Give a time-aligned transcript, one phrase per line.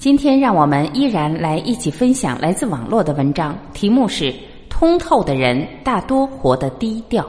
[0.00, 4.34] 今天让我们依然来一起分享来自网络的文章，题目是
[4.70, 7.22] “通透的人大多活得低调”。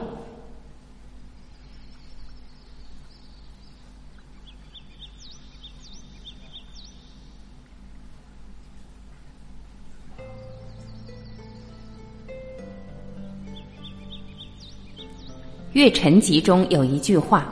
[15.74, 17.46] 月沉集》中有一句话。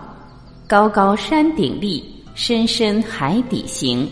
[0.67, 2.03] 高高山顶立，
[2.35, 4.09] 深深海底行。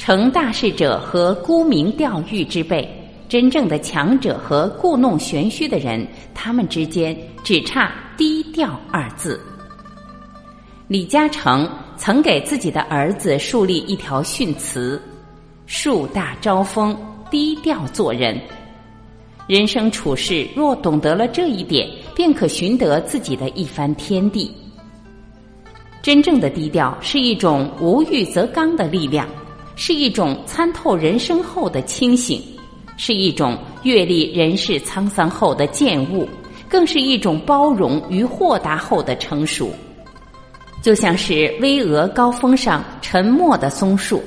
[0.00, 2.88] 成大事者和沽名钓誉之辈，
[3.28, 9.38] 真正的强者和故弄玄虚的人，他们之间只差低调二字。
[10.88, 14.98] 李嘉诚曾给自己的儿子树立一条训词：
[15.66, 16.96] 树大招风，
[17.30, 18.40] 低调做人。
[19.46, 24.50] 人生处事若懂得了这一点，便可寻得自己的一番天地。
[26.00, 29.28] 真正的低调是一种无欲则刚的力量，
[29.82, 32.38] 是一种参透人生后的清醒，
[32.98, 36.28] 是一种阅历人世沧桑后的见悟，
[36.68, 39.72] 更是一种包容与豁达后的成熟。
[40.82, 44.22] 就像是巍峨高峰上沉默的松树，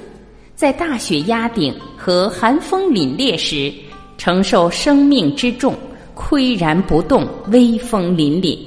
[0.55, 3.71] 在大雪压顶和寒风凛冽时，
[4.17, 5.75] 承受生命之重，
[6.15, 8.57] 岿然不动，威风凛凛。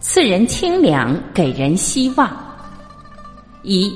[0.00, 2.36] 赐人清凉，给人希望。
[3.62, 3.92] 一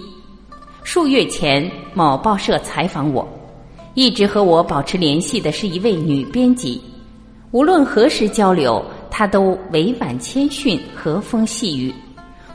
[0.84, 3.26] 数月前，某报社采访我，
[3.94, 6.80] 一直和我保持联系的是一位女编辑。
[7.52, 11.94] 无论何时交流，她都委婉谦逊，和风细雨。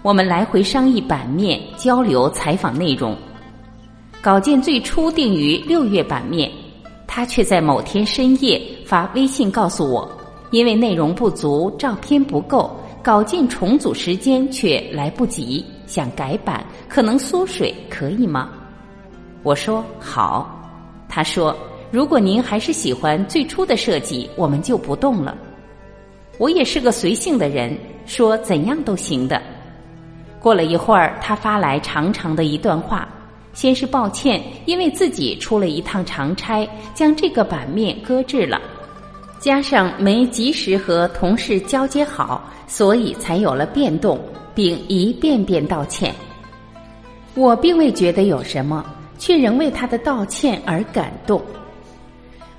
[0.02, 3.16] 我们来回商议版面，交流采访内容。
[4.22, 6.52] 稿件最初定于六月版面，
[7.08, 10.08] 她却在某天深夜发微信告诉我，
[10.52, 12.70] 因为内容不足，照片不够。
[13.02, 18.50] 稿件重组时间却来不及，想改版可能缩水，可以吗？
[19.42, 20.54] 我说好。
[21.10, 21.58] 他说
[21.90, 25.36] ：“如果您还是喜欢最初的设计，我们就不动了。”
[26.38, 29.42] 我也是个随性的人，说怎样都行的。
[30.40, 33.08] 过了一会儿，他发来长长的一段话，
[33.54, 38.62] 先是抱歉，因为自己出了一趟长差，将这个版面搁置了。
[39.40, 44.20] 加上没及时和同事交接好，所以才有了变动，
[44.58, 46.12] 并一遍遍道歉。
[47.36, 48.84] 我并未觉得有什么，
[49.20, 51.40] 却仍为他的道歉而感动。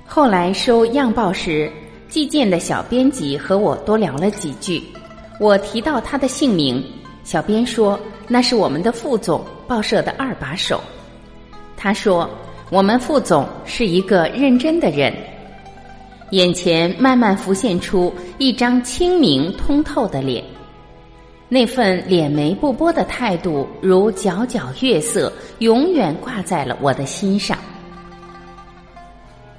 [0.05, 1.69] 后来收样报时，
[2.07, 4.81] 寄件的小编辑和我多聊了几句。
[5.41, 6.81] 我提到他的姓名，
[7.25, 7.99] 小编说
[8.29, 10.81] 那是我们的副总，报社的二把手。
[11.75, 12.29] 他说
[12.69, 15.13] 我们副总是一个认真的人。
[16.31, 20.41] 眼前慢慢浮现出一张清明通透的脸，
[21.51, 27.57] 那份敛眉不波的态度，如皎皎月色，永远挂在了我的心上。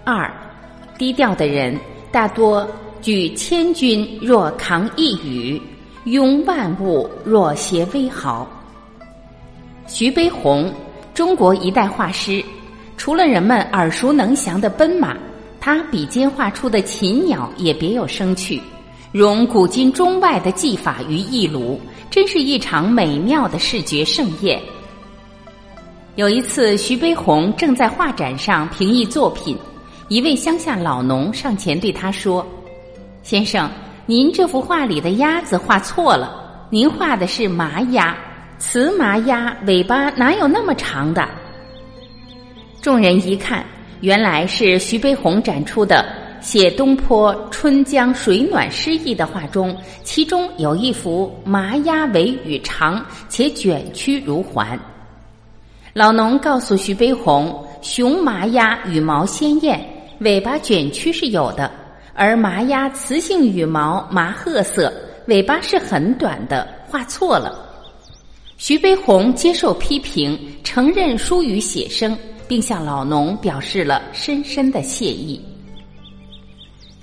[0.05, 0.33] 二，
[0.97, 1.77] 低调的人
[2.13, 2.67] 大多
[3.03, 5.61] 举千钧若扛一羽，
[6.05, 8.49] 拥万物若携微毫。
[9.89, 10.73] 徐悲鸿，
[11.13, 12.43] 中国一代画师，
[12.97, 15.17] 除了人们耳熟能详的奔马。
[15.63, 18.63] 他笔尖画出的禽鸟也别有生趣，
[19.13, 24.61] 融古今中外的技法于一炉，真是一场美妙的视觉盛宴。
[26.15, 29.59] 有一次，徐悲鸿正在画展上评议作品，
[30.07, 32.47] 一位乡下老农上前对他说
[33.25, 33.69] ：“先生，
[34.07, 38.17] 您这幅画里的鸭子画错了，您画的是麻鸭，
[38.59, 41.29] 雌麻鸭尾巴哪有那么长的？”
[42.81, 43.65] 众人一看。
[44.03, 46.03] 原来是徐悲鸿展出的
[46.41, 54.79] 写东坡《春江水暖》诗意的画中，其中有一幅麻鸭尾羽长且卷曲如环。
[55.93, 59.81] 老农告诉徐悲鸿，雄麻鸭羽毛鲜艳，
[60.21, 61.71] 尾巴卷曲是有的；
[62.15, 64.93] 而麻鸭雌性羽毛麻褐色，
[65.27, 67.67] 尾巴是很短的，画错了。
[68.57, 72.17] 徐悲鸿接受批评，承认疏于写生。
[72.51, 75.41] 并向老农表示了深深的谢意。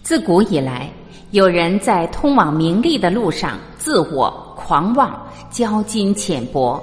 [0.08, 0.90] 自古以来，
[1.32, 5.22] 有人在通往名利的路上自我狂妄、
[5.52, 6.82] 骄矜浅薄，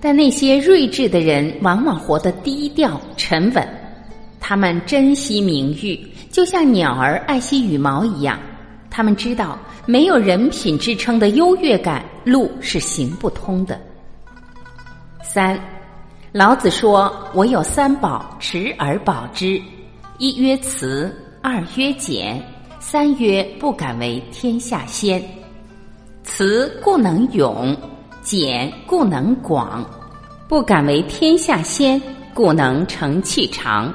[0.00, 3.68] 但那些睿智的人往往活得低调沉稳，
[4.38, 5.98] 他们珍惜名誉，
[6.30, 8.38] 就像鸟儿爱惜羽毛一样。
[8.88, 13.76] 他们知道，没有人品之称的优越感，路是行不通的。
[15.20, 15.58] 三，
[16.30, 19.60] 老子说：“我有三宝，持而保之。
[20.18, 21.12] 一曰慈，
[21.42, 22.40] 二曰俭，
[22.84, 25.22] 三曰不敢为天下先。
[26.24, 27.74] 慈故能勇。”
[28.22, 29.84] 俭故能广，
[30.48, 32.00] 不敢为天下先，
[32.32, 33.92] 故能成器长。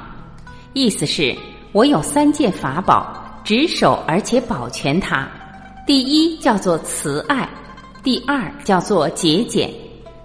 [0.74, 1.34] 意思是，
[1.72, 5.26] 我有三件法宝，执守而且保全它。
[5.86, 7.48] 第一叫做慈爱，
[8.02, 9.70] 第二叫做节俭，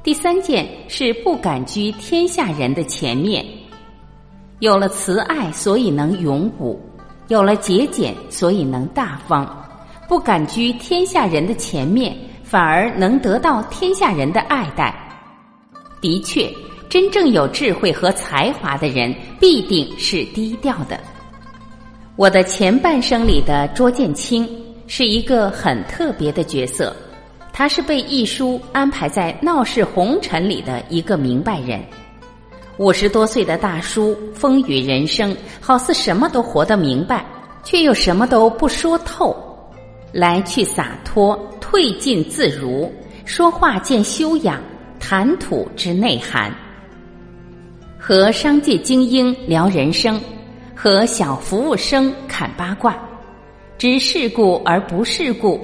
[0.04, 3.46] 第三件是不敢居天下人的前面。
[4.60, 6.78] 有了慈爱，所以能勇武；
[7.34, 9.44] 有了节俭，所以能大方。
[10.08, 12.16] 不敢居天下人的前面。
[12.44, 14.94] 反而能得到天下人的爱戴。
[16.00, 16.48] 的确，
[16.88, 21.00] 真正有智慧和才华的人必定是低调的。
[22.16, 24.48] 我的前半生里的卓建清
[24.86, 26.96] 是一个很特别的角色，
[27.52, 31.84] 他是被一书安排在闹市红尘里的一个明白人。
[32.80, 37.24] 五十多岁的大叔，风雨人生，好似什么都活得明白，
[37.64, 39.36] 却又什么都不说透。
[40.12, 42.92] 来去洒脱，退进自如，
[43.26, 44.60] 说话见修养，
[45.00, 46.52] 谈吐之内涵。
[48.00, 50.20] 和商界精英聊人生，
[50.76, 52.98] 和小服务生侃八卦，
[53.78, 55.60] 知世故而不世故，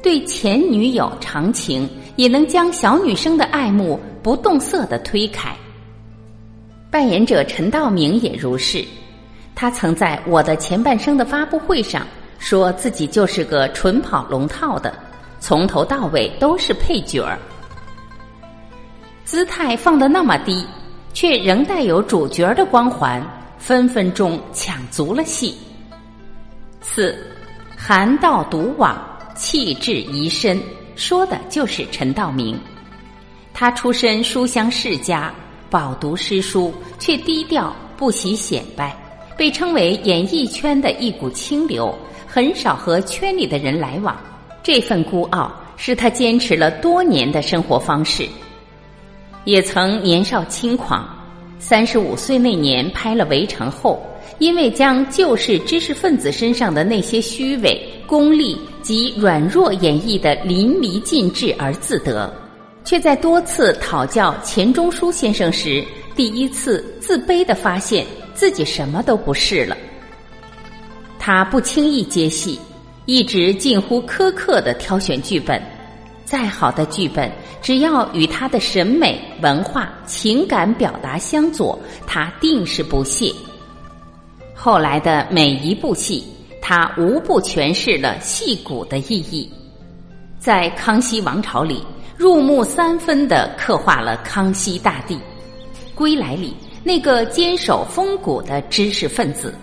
[0.00, 5.54] 对前女友长情，也能将小女生的爱慕不动色的推开。
[6.92, 8.84] 扮演者陈道明也如是，
[9.54, 12.06] 他曾在我的前半生的发布会上。
[12.38, 14.92] 说自己就是个纯跑龙套的，
[15.38, 17.38] 从头到尾都是配角儿，
[19.24, 20.66] 姿态放得那么低，
[21.14, 23.24] 却仍带有主角的光环，
[23.58, 25.56] 分分钟抢足了戏。
[26.80, 27.16] 四，
[27.76, 29.00] 含道独往，
[29.36, 30.60] 气质遗身，
[30.96, 32.58] 说的就是陈道明。
[33.54, 35.32] 他出身书香世家，
[35.72, 38.94] 饱读诗书，却低调，不喜显摆，
[39.38, 41.92] 被称为演艺圈的一股清流。
[42.26, 44.14] 很少和圈里的人来往，
[44.62, 48.28] 这份孤傲是他坚持了多年的生活方式。
[49.44, 51.08] 也曾年少轻狂，
[51.58, 53.98] 三十五岁那年拍了《围城》后，
[54.38, 62.30] 因为将旧式知识分子身上的那些虚伪、功利及软弱演绎的淋漓尽致而自得，
[62.84, 65.84] 却在多次讨教钱钟书先生时，
[66.14, 69.76] 第一次自卑的发现自己什么都不是了。
[71.18, 72.58] 他不轻易接戏，
[73.06, 75.62] 一直近乎苛刻的挑选剧本。
[76.24, 77.30] 再好的剧本，
[77.60, 83.30] 只要与他的审美、文化、情感表达相左，他定是不屑。
[84.54, 86.24] 后来的每一部戏，
[86.60, 89.48] 他无不诠释了戏骨的意义。
[90.38, 91.84] 在《康熙王朝》里，
[92.16, 95.16] 入木三分的刻画了康熙大帝；
[95.94, 96.54] 《归来》里，
[96.84, 99.54] 那个坚守风骨的知识分子。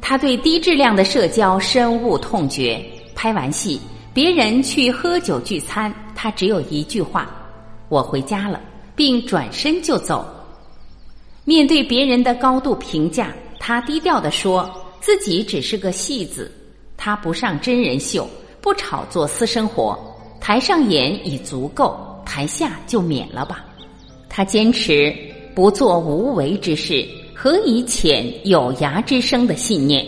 [0.00, 2.80] 他对低质量的社交深恶痛绝。
[3.14, 3.80] 拍完戏，
[4.12, 7.28] 别人去喝酒聚餐，他只有一句话
[7.88, 8.60] ：“我回家了”，
[8.94, 10.24] 并转身就走。
[11.44, 16.52] 面对别人的高度评价，他低调的说自己只是个戏子。
[16.94, 18.28] 他不上真人秀，
[18.60, 19.98] 不炒作私生活，
[20.40, 23.64] 台上演已足够，台下就免了吧。
[24.28, 25.14] 他坚持
[25.54, 27.06] 不做无为之事。
[27.38, 30.04] 何以遣有涯之生的信念，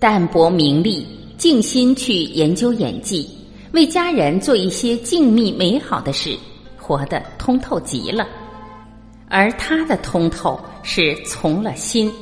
[0.00, 1.06] 淡泊名利，
[1.38, 3.30] 静心去研究演技，
[3.70, 6.36] 为家人做一些静谧美好的事，
[6.76, 8.26] 活得通透极了。
[9.28, 12.12] 而他的通透是从了心，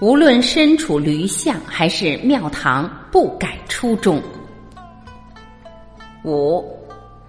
[0.00, 4.20] 无论身处驴巷还是庙堂，不改初衷。
[6.24, 6.64] 五。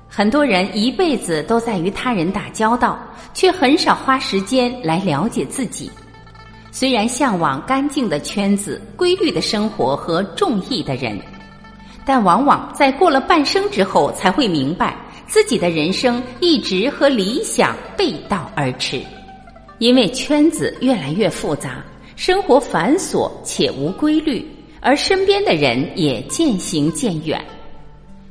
[0.07, 2.97] 很多人一辈子都在与他人打交道，
[3.33, 5.91] 却很少花时间来了解自己。
[6.71, 11.19] 虽然向往干净的圈子、规律的生活和中意的人，
[12.05, 14.95] 但往往在过了半生之后，才会明白
[15.27, 19.01] 自己的人生一直和理想背道而驰。
[19.79, 21.83] 因为圈子越来越复杂，
[22.15, 24.45] 生活繁琐且无规律，
[24.79, 27.43] 而身边的人也渐行渐远。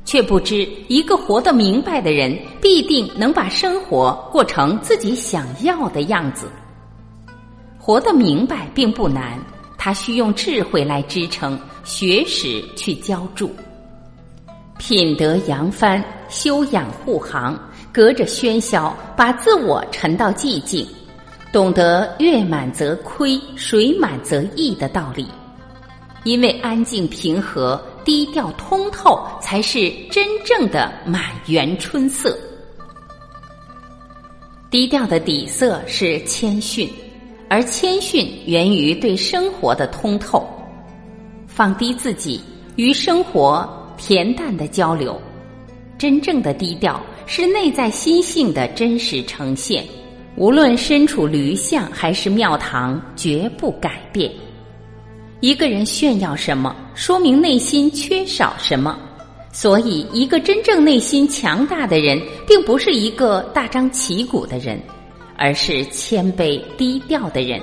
[0.05, 6.47] 却不知，一个活得明白的人，必定能把生活过成自己想要的样子。
[7.77, 9.39] 活得明白并不难，
[9.77, 13.49] 他需用智慧来支撑，学识去浇筑。
[14.77, 17.59] 品德扬帆，修养护航，
[17.91, 20.87] 隔着喧嚣，把自我沉到寂静，
[21.51, 25.25] 懂得月满则亏，水满则溢的道理。
[26.23, 32.37] 因为安静平和、低调通透，才是真正的满园春色。
[34.69, 36.87] 低调的底色是谦逊，
[37.49, 40.47] 而谦逊源于对生活的通透。
[41.47, 42.39] 放低自己，
[42.75, 45.19] 与生活恬淡的交流。
[45.97, 49.83] 真正的低调是内在心性的真实呈现，
[50.35, 54.31] 无论身处驴巷还是庙堂，绝不改变。
[55.45, 58.97] 一个人炫耀什么，说明内心缺少什么。
[59.53, 64.81] 所以，一个真正内心强大的人，并不是一个大张旗鼓的人，
[65.37, 67.61] 而是谦卑低调的人。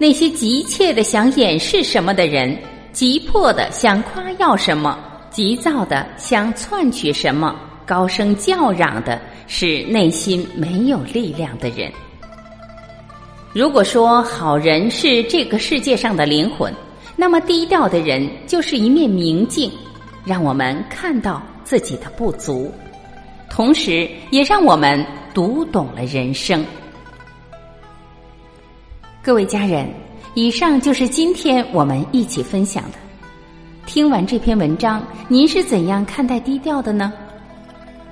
[0.00, 2.58] 那些急切的想掩饰什么的人，
[2.90, 4.98] 急迫的想夸耀什么，
[5.30, 7.54] 急躁的想篡取什么，
[7.86, 11.88] 高声叫嚷的是内心没有力量的人。
[13.52, 16.72] 如果说好人是这个世界上的灵魂，
[17.16, 19.68] 那么低调的人就是一面明镜。
[20.24, 22.72] 让我们看到自己的不足，
[23.48, 25.04] 同时也让我们
[25.34, 26.64] 读懂了人生。
[29.20, 29.92] 各位家人，
[30.34, 32.98] 以上就是今天我们一起分享的。
[33.84, 37.12] 听完这篇文章，您是怎样看待低调的呢？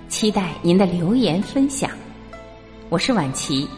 [0.08, 1.88] 期待您的留言分享。
[2.88, 3.68] 我是婉琪，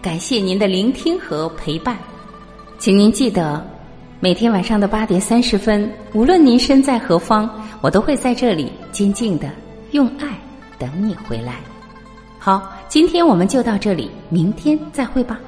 [0.00, 1.98] 感谢您的聆听和陪伴，
[2.78, 3.64] 请您记得。
[4.20, 7.50] 每天晚上的八点三十分，无论您身在何方，
[7.80, 9.50] 我都会在这里静静的
[9.90, 10.38] 用爱
[10.78, 11.56] 等你回来。
[12.38, 15.40] 好，今天我们就到这里，明天再会吧。